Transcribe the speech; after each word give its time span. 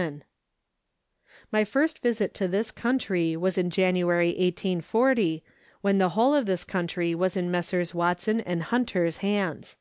181 0.00 0.30
My 1.52 1.62
first 1.62 1.98
visit 1.98 2.32
to 2.32 2.48
this 2.48 2.70
country 2.70 3.36
was 3.36 3.58
in 3.58 3.68
January 3.68 4.28
1840, 4.28 5.44
when 5.82 5.98
the 5.98 6.08
whole 6.16 6.34
of 6.34 6.46
this 6.46 6.64
country 6.64 7.14
was 7.14 7.36
in 7.36 7.50
Messrs. 7.50 7.92
Watson 7.94 8.40
and 8.40 8.62
Hunter's 8.62 9.18
hands. 9.18 9.76